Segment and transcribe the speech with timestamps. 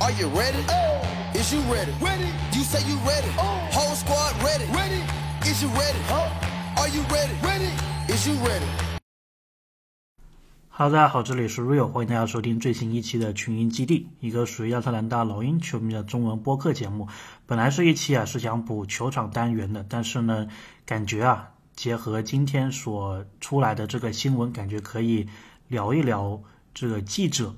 [0.00, 0.64] Are you ready?
[0.68, 1.02] Oh.
[1.34, 1.90] Is you ready?
[2.00, 2.30] Ready.
[2.52, 3.28] You say you ready.
[3.36, 3.58] Oh.
[3.72, 4.64] Whole squad ready.
[4.70, 5.02] Ready.
[5.42, 5.98] Is you ready?
[6.76, 7.34] Are you ready?
[7.42, 7.72] Ready.
[8.06, 8.64] Is you ready?
[10.68, 17.08] Hello，大家好，这里是 Real，欢迎大家收听最新一期的群英基地，一个属于亚特兰大老鹰球迷的中文播客节目。
[17.46, 20.46] 本来是一期啊是想补球场单元的，但是呢，
[20.86, 25.28] 感觉啊结合今天所出来的这个新闻，感觉可以
[25.66, 26.40] 聊一聊
[26.72, 27.56] 这个记者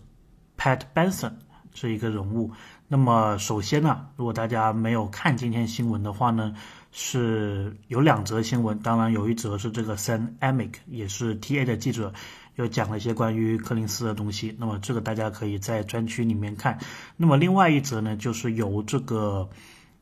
[0.57, 1.35] Pat Benson
[1.73, 2.51] 这一个人物。
[2.89, 6.55] 那么首先呢，如果大家没有看今天新闻的话呢，
[6.91, 12.13] 是有两则新闻，当然有一则是这个 Sam Amick，也是 TA 的记者，
[12.57, 14.57] 又讲了一些关于柯林斯的东西。
[14.59, 16.77] 那么这个大家可以在专区里面看。
[17.17, 19.49] 那么另外一则呢，就是由这个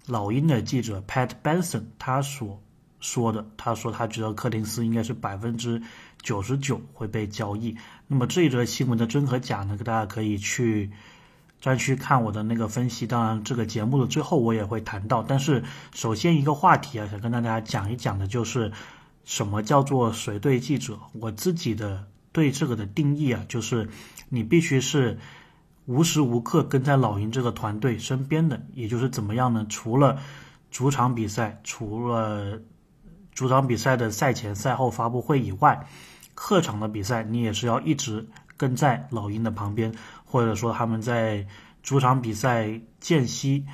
[0.07, 2.59] 老鹰的记者 Pat Benson 他所
[3.01, 5.83] 说的，他说他觉得柯林斯应该是百分之
[6.23, 7.77] 九十九会被交易。
[8.07, 10.91] 那么这一则新闻的真和假呢，大家可以去。
[11.61, 15.23] 专区看我的那个分析，当然这个节目的最后我也会谈到。
[15.23, 18.71] 但是首先一个话题啊，想跟大家讲一讲的就是
[19.25, 20.99] 什么叫做随队记者。
[21.15, 23.89] 我自己的对这个的定义啊，就是
[24.29, 25.19] 你必须是
[25.87, 28.63] 无时无刻跟在老鹰这个团队身边的。
[28.75, 29.67] 也就是怎么样呢？
[29.69, 30.21] 除了
[30.71, 32.61] 主场比赛，除了
[33.35, 35.89] 主场比赛的赛前赛后发布会以外，
[36.35, 39.93] 客场的比赛你也是要一直跟在老鹰的旁边。
[40.31, 41.47] 或者说他们在
[41.83, 43.65] 主场比赛间隙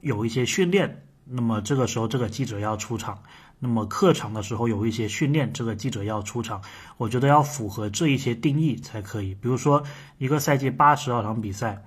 [0.00, 3.14] 有一些训练，那么这个时候这个记者要出场；
[3.60, 6.60] 那么客场的时候有一些训练，这个记者要出场。
[6.96, 9.36] 我觉得要符合这一些定义才可以。
[9.36, 9.84] 比如说
[10.18, 11.84] 一个赛季八十二场比赛，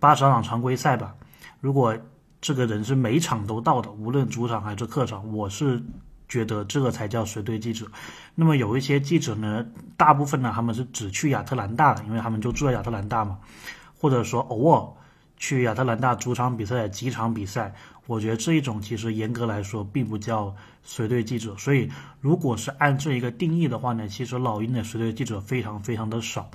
[0.00, 1.14] 八十二场常规赛吧，
[1.60, 1.96] 如果
[2.40, 5.82] 这个人是每场都到的，无论主场还是客场，我是。
[6.28, 7.86] 觉得这个才叫随队记者。
[8.34, 9.64] 那么有一些记者呢，
[9.96, 13.38] 大部分呢他们是只去亚特兰大的，因为他们就住在亚特兰大嘛，
[13.98, 14.86] 或者说偶尔
[15.36, 17.74] 去亚特兰大主场比赛几场比赛。
[18.06, 20.54] 我觉得这一种其实严格来说并不叫
[20.84, 21.56] 随队记者。
[21.56, 26.48] 所以如果是按这一个定义的话呢，其实老鹰的随队记者非常非常的少。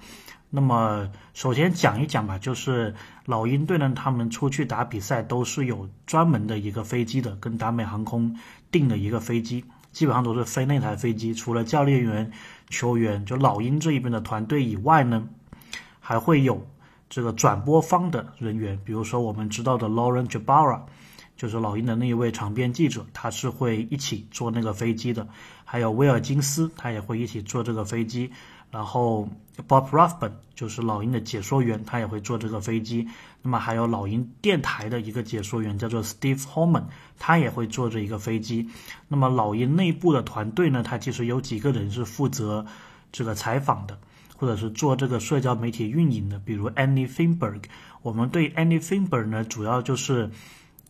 [0.53, 2.93] 那么首先讲一讲吧，就是
[3.25, 8.37] 老鹰队呢，他们出去打比赛都是有专门的一个飞机的，跟达美航空
[8.69, 9.63] 订的一个飞机，
[9.93, 11.33] 基本上都是飞那台飞机。
[11.33, 12.29] 除了教练员、
[12.69, 15.25] 球员，就老鹰这一边的团队以外呢，
[16.01, 16.67] 还会有
[17.09, 20.81] 这个转播方的人员，比如说我们知道的 Lauren Jabara，
[21.37, 25.25] 就是老鹰的那一位场边记者，他是会一起坐那个飞机的。
[25.63, 28.29] 还有威尔金斯，他也会一起坐这个飞机。
[28.71, 29.27] 然后
[29.67, 33.05] ，Bob Rathbun 就是老鹰的解说员，他也会坐这个飞机。
[33.41, 36.85] 那么还有老鹰电台的一个解说员，叫做 Steve Holman，
[37.19, 38.69] 他也会坐着一个飞机。
[39.09, 42.65] 那么老鹰内部的团队呢，他其实有几个人是负责
[43.11, 43.97] 这个采访的，
[44.37, 47.63] 或者是做这个社交媒体运营的，比如 Andy Finberg。
[48.01, 50.31] 我们对 Andy Finberg 呢，主要就是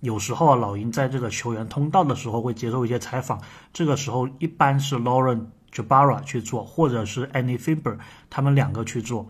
[0.01, 3.41] 有时候老鹰在这个球员通道的时候会接受一些采访，
[3.73, 5.47] 这个时候一般是 Lauren。
[5.73, 7.97] Jabara 去做，或者是 Any Fiber，
[8.29, 9.29] 他们两个去做，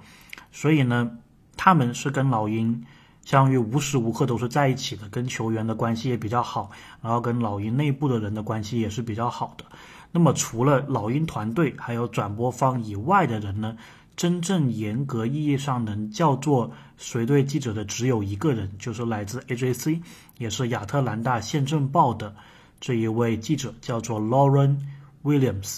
[0.51, 1.11] 所以呢，
[1.55, 2.83] 他们是跟老鹰
[3.23, 6.71] 相当于无时无刻都是在一起的，跟球员的关系也比较好，
[7.01, 9.65] 然后跟老鹰内部的人的关系也是比较好的。
[10.11, 13.77] 那么除了老鹰团队还有转播方以外的人呢，
[14.15, 20.01] 真正严格意义上能叫做随队记者的只有一个人，就是来自 AJC，
[20.37, 22.35] 也是亚特兰大宪政报的
[22.79, 24.77] 这一位记者，叫做 Lauren
[25.23, 25.77] Williams。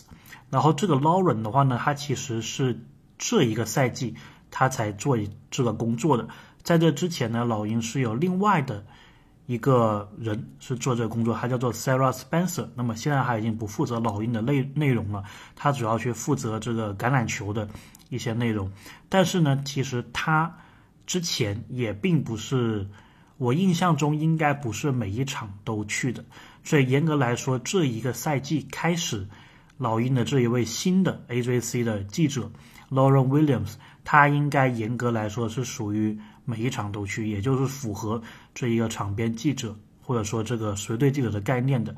[0.53, 2.79] 然后这个 Lauren 的话呢，他其实是
[3.17, 4.13] 这一个赛季
[4.51, 5.17] 他才做
[5.49, 6.27] 这个工作的，
[6.61, 8.85] 在这之前呢，老鹰是有另外的
[9.47, 12.67] 一个人是做这个工作，他叫做 Sarah Spencer。
[12.75, 15.23] 那么现在他已经不负责老鹰的内内容了，
[15.55, 17.67] 他主要去负责这个橄榄球的
[18.09, 18.71] 一些内容。
[19.09, 20.55] 但是呢，其实他
[21.07, 22.87] 之前也并不是，
[23.37, 26.23] 我印象中应该不是每一场都去的，
[26.63, 29.27] 所以严格来说，这一个赛季开始。
[29.78, 32.50] 老鹰的这一位新的 AJC 的记者
[32.89, 33.73] Lauren Williams，
[34.03, 38.21] 他应该严格来说是属于每一场都去，也就是符合
[38.53, 41.95] 这一个场边记者或者说这个随队记者的概念的。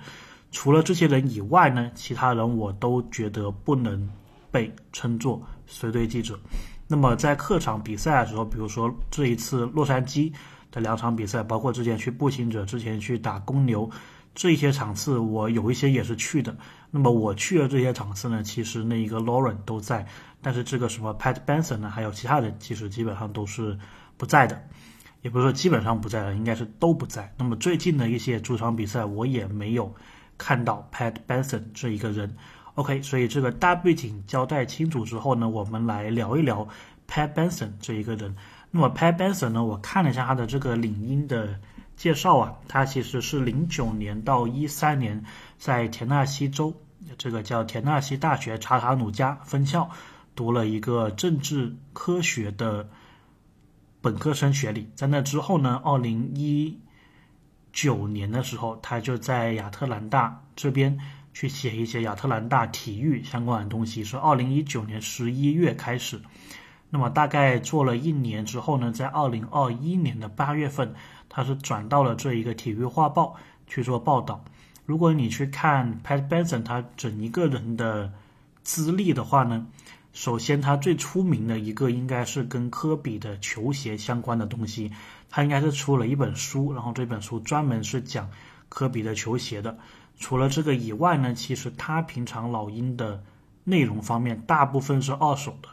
[0.52, 4.10] 除了这些人以外呢，其他人我都觉得不能
[4.52, 6.40] 被称作随队记者。
[6.88, 10.32] 那么在客场比赛的时候，比如说这一次洛杉矶
[10.72, 13.90] 的两场比赛，包括之前去步行者，之前去打公牛。
[14.34, 16.56] 这些场次我有一些也是去的，
[16.98, 20.08] 那么我去的这些场次呢，其实那一个 Lauren 都在，
[20.42, 23.78] 但是这个什么 Pat Benson 呢，还有其他人，其实基本上都是
[24.16, 24.64] 不在的，
[25.22, 27.34] 也不是说基本上不在了，应该是都不在。
[27.38, 29.94] 那么最近的一些主场比赛，我也没有
[30.38, 32.34] 看到 Pat Benson 这一个人。
[32.76, 36.66] OK，所以这个大背景交代清楚之后呢，我们来聊一聊
[37.10, 38.34] Pat Benson 这一个人。
[38.72, 41.60] 那么 Pat Benson 呢，我看了一下他的这个领英的
[41.98, 45.26] 介绍啊，他其实是零九年到一三年
[45.58, 46.74] 在田纳西州
[47.18, 49.90] 这个叫田纳西大学查塔努加分校
[50.36, 52.90] 读了一个政治科学的
[54.02, 56.80] 本科生学历，在那之后呢，二零一
[57.72, 61.00] 九年的时候，他就在亚特兰大这边。
[61.36, 66.22] 去写一些亚特兰大体育相关的东西，是二零一九年十一月开始，
[66.90, 70.96] 那么大概做了一年之后呢，在二零二一年的八月份，
[71.28, 73.36] 他是转到了这一个体育画报
[73.68, 74.46] 去做报道。
[74.86, 78.14] 如果你去看 Pat Benson 他整一个人的
[78.64, 79.66] 资历的话呢，
[80.14, 84.92] 首先他最出名的一个应该是跟科比的球鞋相关的东西，
[85.30, 88.30] 他应该是出了一本书，然后这本书专门是讲
[88.70, 89.78] 科比的球鞋的。
[90.18, 93.24] 除了这个以外呢，其实他平常老鹰的
[93.64, 95.70] 内容方面大部分是二手的，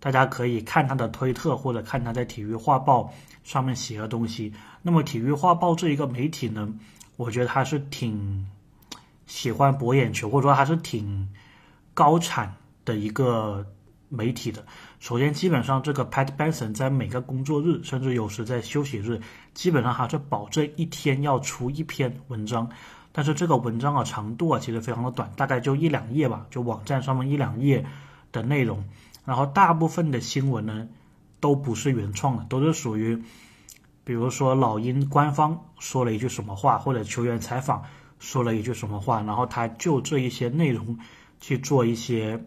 [0.00, 3.12] 大家可以看他的推特或者看他在体育画报
[3.44, 4.52] 上面写的东西。
[4.82, 6.74] 那么体育画报这一个媒体呢，
[7.18, 8.46] 我觉得他是挺
[9.26, 11.28] 喜欢博眼球，或者说还是挺
[11.92, 12.54] 高产
[12.84, 13.66] 的一个
[14.08, 14.64] 媒体的。
[15.00, 19.20] 首先，基本上这个 Pat Benson 在每个工作日，甚至有时在休息日，
[19.52, 22.70] 基本上还是保证一天要出一篇文章。
[23.10, 27.84] 但是这个文章啊，长度啊，其实非常的短，大概就一两页吧，就网站上面一两页
[28.30, 28.84] 的内容。
[29.24, 30.86] 然后大部分的新闻呢，
[31.40, 33.24] 都不是原创的，都是属于，
[34.08, 37.84] 比如说老鹰官方说了一句什么话，或者球员采访
[38.18, 40.98] 说了一句什么话，然后他就这一些内容
[41.40, 42.42] 去做一些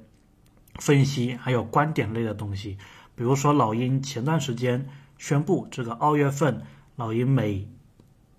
[0.80, 2.80] 分析，还有观点类的东西。
[3.14, 6.64] 比如说老鹰前段时间宣布，这个二月份
[6.96, 7.68] 老鹰每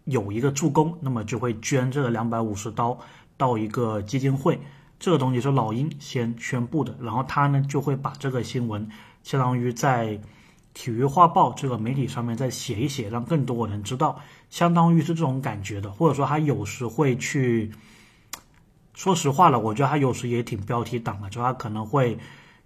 [0.02, 2.98] 有一个助攻，那么就会捐这个两百五十刀
[3.36, 4.60] 到一个基金会。
[4.98, 8.90] 这个东西是老鹰先宣布的，然后他呢就会把这个新闻
[9.22, 10.20] 相当于在
[10.74, 14.20] 体育画报这个媒体上面再写一写，让更多人知道，
[14.50, 15.90] 相当于是这种感觉的。
[15.90, 17.72] 或者说他有时会去，
[18.94, 22.18] 说实话了，我觉得他有时也挺标题党的，就他可能会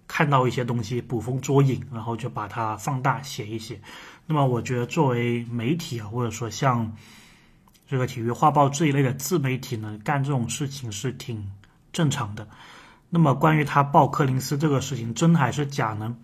[0.07, 3.81] 看到一些东西捕风捉影，然后就把它放大写一写。
[4.25, 6.95] 那么我觉得作为媒体啊，或者说像。
[7.89, 11.49] 这个体育画报这一类的自媒体呢，干这种事情是挺
[11.93, 12.45] 正常的。
[13.09, 16.17] 那么关于他报柯林斯这个事情，真还是假呢？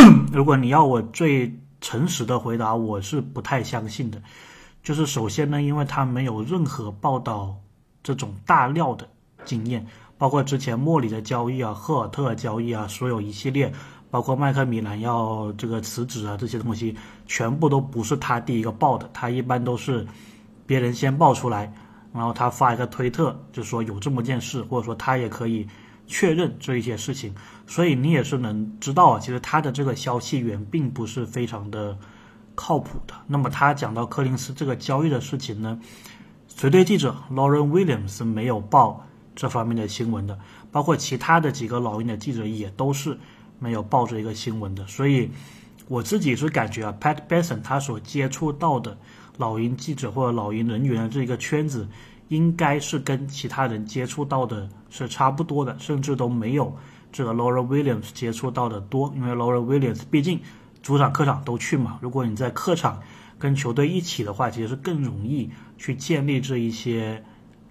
[0.32, 4.22] 如果你要我最诚实的回答，我是不太相信的。
[4.82, 7.56] 就是首先呢，因为他没有任何报道
[8.02, 9.08] 这种大料的
[9.44, 13.72] 经验，包括之前莫里的交易啊、赫尔特交易啊，所有一系列，
[14.10, 16.96] 包括麦克米兰要这个辞职啊这些东西，
[17.26, 19.10] 全部都不是他第一个报的。
[19.12, 20.06] 他一般都是。
[20.68, 21.72] 别人先报出来，
[22.12, 25.64] 然后他发一个推特，就说有这么件事，或者说他也可以
[26.06, 27.34] 确认这一些事情，
[27.66, 31.96] 所以你也是能知道啊，其实他的这个消息源并不是非常的
[32.54, 33.14] 靠谱的。
[33.26, 35.80] 那么他讲到柯林斯这个交易的事情呢，
[36.48, 40.38] 随队记者 Lauren Williams 没有报这方面的新闻的，
[40.70, 43.18] 包括其他的几个老鹰的记者也都是
[43.58, 44.86] 没有报这一个新闻的。
[44.86, 45.30] 所以
[45.88, 48.96] 我自己是感觉啊，Pat Benson 他所接触到的。
[49.38, 51.86] 老鹰记者或者老鹰人员的这一个圈子，
[52.28, 56.76] 应该是跟其他人接触到的是差不多的，甚至都没有
[57.12, 59.12] 这个 Laura Williams 接触到的多。
[59.14, 60.40] 因为 Laura Williams 毕竟
[60.82, 63.00] 主场客场都去嘛，如果你在客场
[63.38, 67.22] 跟球队一起的话，其实是更容易去建立这一些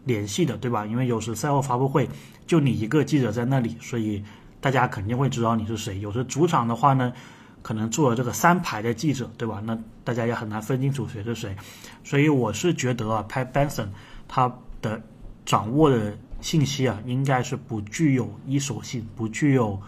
[0.05, 0.85] 联系的，对吧？
[0.85, 2.09] 因为有时赛后发布会
[2.47, 4.23] 就你一个记者在那里，所以
[4.61, 5.99] 大家肯定会知道你是谁。
[5.99, 7.13] 有时主场的话呢？
[7.61, 9.59] 可能做了这个三排的记者，对吧？
[9.65, 11.55] 那大家也很难分清楚谁是谁，
[12.03, 13.87] 所以我是觉得啊，Pat Benson
[14.27, 15.01] 他的
[15.45, 19.81] 掌握的信息啊，应该是不具有一手性、不具有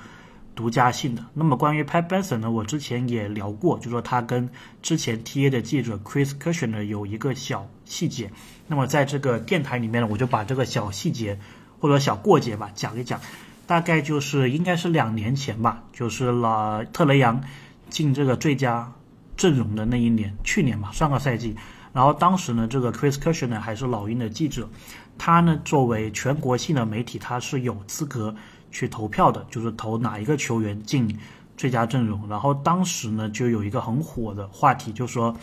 [0.55, 1.23] 独家性的。
[1.33, 4.49] 那么关于 Pat Benson 呢，我之前也聊过，就说他跟
[4.81, 8.31] 之前 TA 的记者 Chris Kushner 有一个小细节。
[8.67, 11.39] 那么在这个电台里面呢，我就把这个小细节
[11.79, 13.19] 或者小过节吧讲一讲。
[13.65, 17.41] 大概就是应该是两年前吧，就是了特雷杨。
[17.89, 18.91] 进这个最佳
[19.37, 21.55] 阵容的那一年，去年吧，上个赛季。
[21.97, 24.69] 然后当时呢，这个 Chris k u s h n 呢还是老鹰的记者，
[25.17, 28.35] 他呢作为全国性的媒体，他是有资格
[28.69, 31.17] 去投票的，就是投哪一个球员进
[31.57, 32.29] 最佳阵容。
[32.29, 35.35] 然后当时呢就有一个很火的话题，就说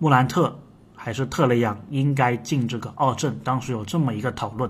[0.00, 0.58] 穆兰特
[0.96, 3.38] 还是特雷杨应该进这个二阵。
[3.44, 4.68] 当时有这么一个讨论。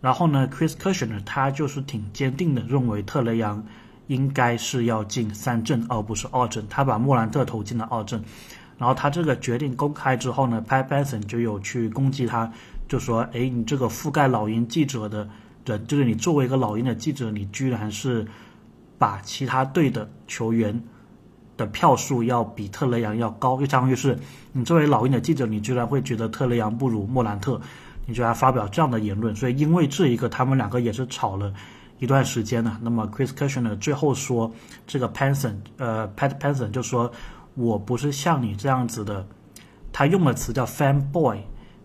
[0.00, 3.64] 然后呢，Chris k u s h n 呢他就是挺坚定的，认为特雷杨。
[4.08, 6.66] 应该是要进三阵，而不是二阵。
[6.66, 8.24] 他把莫兰特投进了二阵，
[8.78, 12.50] 然后他这个决定公开之后呢，Pat Benson 就有去攻击他，
[12.88, 15.28] 就说：“哎，你这个覆盖老鹰记者的
[15.66, 18.24] 人，就是你作为一个老鹰的记者，你居然是
[18.96, 20.80] 把其他队的球员
[21.56, 24.16] 的票数要比特雷杨要高，就相当于是
[24.52, 27.60] 你作为老鹰的记者，你居然会觉得特雷杨不如莫兰特，
[28.06, 29.34] 你居然发表这样的言论。
[29.34, 31.52] 所以因为这一个，他们两个也是吵了
[31.98, 32.78] 一段时间呢。
[32.80, 34.50] 那么 Chris Kushner 最后说，
[34.86, 37.10] 这个 Penson，呃，Pat Penson 就说，
[37.58, 39.26] 我不是像你这样子的，
[39.92, 41.40] 他用的词叫 fan boy，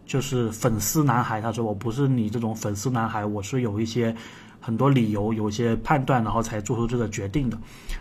[0.06, 1.42] 就是粉丝男孩。
[1.42, 4.16] 他说我不是你这种粉丝男孩，我是有一些。
[4.66, 7.58] 很多理由，有些判断，然后才做出这个决定的。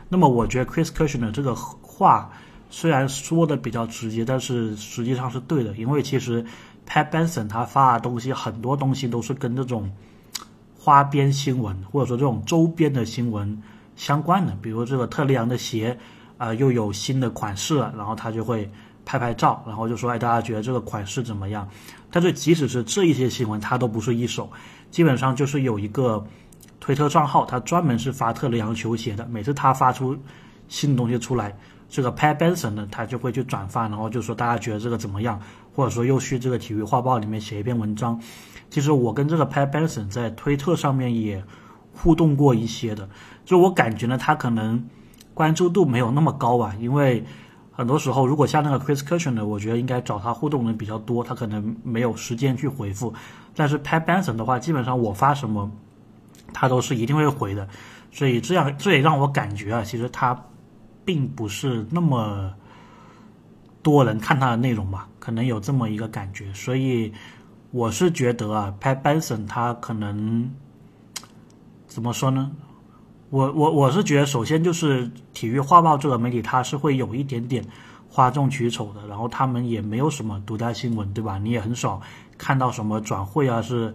[0.09, 2.31] 那么，我觉得 Chris Cushing 的这个话
[2.71, 5.75] 虽然说的比较直接，但是实际上是对的。
[5.75, 6.47] 因为其实
[6.89, 9.91] Pat Benson 他发的东西，很多东西都是跟这种
[10.79, 13.61] 花边新闻或者说这种周边的新闻
[13.97, 14.57] 相关的。
[14.63, 15.99] 比如这个特雷杨的鞋
[16.43, 18.71] 啊，又有新的款式了，然后他就会
[19.05, 21.69] 拍拍照，然后就说：“哎，大家觉得这个款式怎么样？”
[22.11, 24.51] 但是即使是这一些新闻，他都不是一手，
[24.91, 26.25] 基本上就是有一个。
[26.85, 29.25] 推特账号，他专门是发特雷杨球鞋的。
[29.27, 30.19] 每次他发出
[30.67, 31.57] 新东西出来，
[31.89, 35.41] 这个 Pat Benson 呢，他就会去转发，然后就说大家觉得这个怎么样，
[35.73, 38.21] 或者说又去这个体育画报里面写一篇文章。
[38.69, 41.41] 其实我跟这个 Pat Benson 在推特上面也
[41.93, 43.09] 互动过一些的，
[43.45, 44.85] 就我感觉呢，他可能
[45.35, 47.25] 关注度没有那么高吧，因为
[47.71, 53.13] 很多时候如果像那个 Chris k u s h n 的，我觉得应该找他互动的比较多，他可能没有时间去回复。
[53.55, 55.71] 但是 Pat Benson 的话，基本上我发什么。
[56.55, 57.67] 他都是一定会回的，
[58.11, 60.39] 所以这样这也让我感觉啊，其实他
[61.03, 62.53] 并不是那么
[63.83, 66.53] 多人看他的内容吧，可能有这么一个感觉。
[66.53, 67.11] 所以
[67.71, 70.51] 我是觉得啊，Pat Benson 他可能
[71.87, 72.51] 怎么说呢？
[73.33, 77.65] 我我我是觉得，首先就是体育画报这个媒体，它是会有一点点
[78.11, 81.39] 哗众取宠的，然后他们也没有什么独家新闻，对吧？
[81.39, 81.99] 你也很少
[82.37, 83.95] 看到什么转会啊是。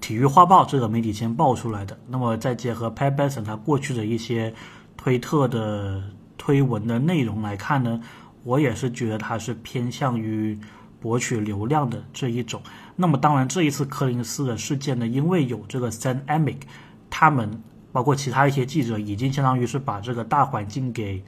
[0.00, 4.52] 体育画报这个媒体先爆出来的，那么再结合 Pat b e s o n 他过去的一些
[4.98, 6.02] 推特的
[6.36, 7.98] 推文的内容来看呢，
[8.42, 10.58] 我也是觉得他是偏向于
[11.00, 12.60] 博取流量的这一种。
[12.94, 16.58] 那么当然，这一次柯林斯的事件呢，因为有这个 San Amic，
[17.08, 17.62] 他们
[17.94, 21.22] 包括其他一些记者已经相当于是把这个大环境给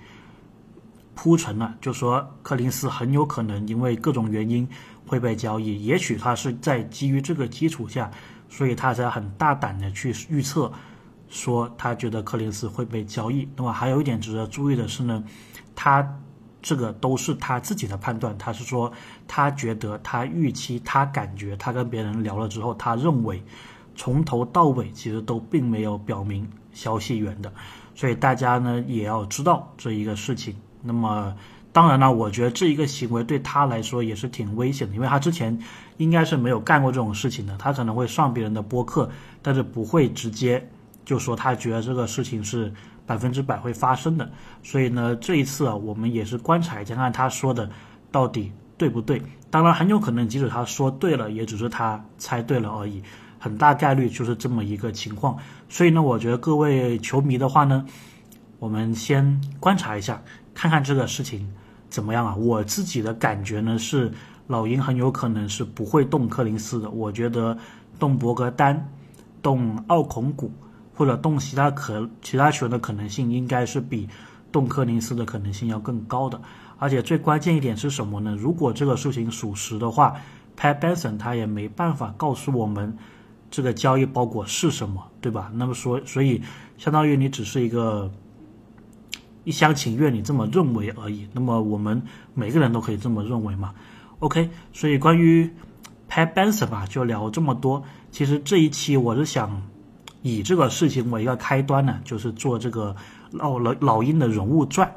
[1.14, 4.68] 铺成了，就说柯林斯很有可能因为各种原因
[5.06, 8.10] 会被交易，也许他是在基于这个基础下。
[8.48, 10.72] 所以他才很大胆的去预测，
[11.28, 13.46] 说他觉得柯林斯会被交易。
[13.56, 15.20] 那么还有一点值得注意的是呢，
[15.74, 16.08] 他
[16.62, 18.38] 这个都是他自己的判断。
[18.38, 18.90] 他是说
[19.26, 23.42] 他觉得他预期他感觉他跟别人聊了之后，他认为
[23.96, 27.52] 从头到尾其实都并没有表明消息源的。
[27.96, 30.54] 所以大家呢也要知道这一个事情。
[30.82, 31.34] 那么。
[31.72, 35.58] 当然了，我觉得这一个行为对他来说也是挺危险的，因为他之前
[35.98, 37.54] 应该是没有干过这种事情的。
[37.58, 39.10] 他可能会上别人的播客，
[39.42, 40.66] 但是不会直接
[41.04, 42.72] 就说他觉得这个事情是
[43.04, 44.26] 百分之百会发生的。
[44.62, 47.68] 所以呢，这一次啊，我们也是观察一下，看他说的
[48.10, 49.20] 到底对不对。
[49.50, 53.02] 当然，很有可能即使他说对了，也只是他猜对了而已，
[53.38, 55.36] 很大概率就是这么一个情况。
[55.68, 57.84] 所以呢，我觉得各位球迷的话呢，
[58.58, 60.22] 我们先观察一下，
[60.54, 61.46] 看看这个事情。
[61.88, 62.34] 怎么样啊？
[62.34, 64.12] 我自己的感觉呢是，
[64.48, 66.90] 老鹰很有可能是不会动柯林斯的。
[66.90, 67.56] 我觉得
[67.96, 68.90] 动博格丹、
[69.40, 70.50] 动奥孔古
[70.92, 74.06] 或者动其他可其他球员的可能性，应该是比
[74.50, 76.38] 动柯林斯的可能性要更高的。
[76.76, 78.36] 而且最关键一点是什么呢？
[78.36, 80.16] 如果这个事情属实的话
[80.58, 82.94] ，Pat Benson 他也没办法告诉我们
[83.56, 85.50] 这个交易包裹是什么，对吧？
[85.54, 86.42] 那么说，所以
[86.76, 88.12] 相当于你只是一个。
[89.44, 91.28] 一厢情愿，你这么认为而已。
[91.32, 92.02] 那么我们
[92.34, 93.72] 每个人都可以这么认为嘛
[94.18, 95.48] ？OK，所以关于
[96.10, 97.84] Pat Benson 吧，就聊这么多。
[98.10, 99.62] 其实这一期我是想
[100.22, 102.96] 以这个事情为一个开端呢，就是做这个
[103.30, 104.92] 老老老鹰的人物传。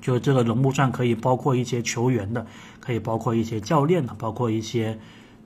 [0.00, 2.44] 就是这个人物传可以包括一些球员的，
[2.80, 4.98] 可以包括一些教练的，包括一些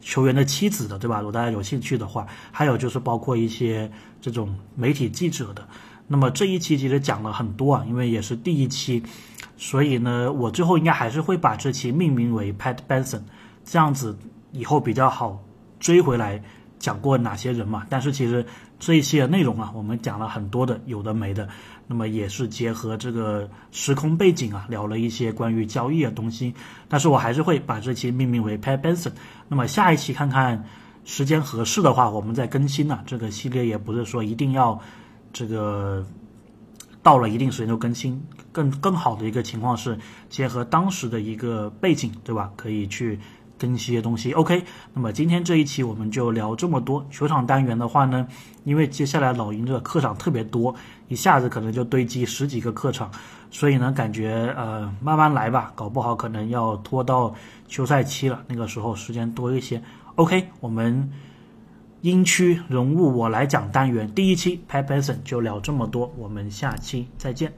[0.03, 1.21] 球员的妻子的，对吧？
[1.21, 3.91] 如果大家有兴趣的话，还有就是包括一些
[4.21, 5.67] 这种媒体记者的。
[6.09, 9.03] 那么这一期其实讲了很多啊，因为也是第一期，
[9.57, 13.23] 所以呢，我最后应该还是会把这期命名为 Pat Benson，
[13.65, 14.19] 这样子
[14.51, 15.43] 以后比较好
[15.79, 16.43] 追回来
[16.83, 17.87] 讲过哪些人嘛。
[17.89, 18.45] 但是其实
[18.79, 21.49] 这一期的内容啊，我们讲了很多的有的没的，
[21.87, 26.53] 那么也是结合这个时空背景啊，聊了一些关于交易的东西。
[26.89, 29.13] 但是我还是会把这期命名为 Pat Benson。
[29.49, 30.63] 那么下一期看看
[31.05, 33.03] 时间合适的话，我们再更新啊。
[33.07, 34.79] 这个系列也不是说一定要。
[35.35, 36.05] 这个
[37.03, 38.23] 到了一定时间就更新，
[38.53, 39.99] 更更好的一个情况是
[40.29, 42.53] 结合当时的一个背景，对吧？
[42.55, 43.19] 可以去
[43.63, 44.33] 更新一些东西。
[44.33, 47.07] OK，那么今天这一期我们就聊这么多。
[47.11, 48.27] 球场单元的话呢，
[48.65, 50.75] 因为接下来老鹰这个客场特别多，
[51.07, 53.09] 一下子可能就堆积十几个客场，
[53.53, 57.33] 所以呢，感觉呃慢慢来吧，搞不好可能要拖到
[57.69, 59.81] 休赛期了，那个时候时间多一些。
[60.17, 61.09] OK，我们
[62.01, 67.53] 英区人物我来讲单元第一期 Pat Benson 就聊这么多，我们下期再见。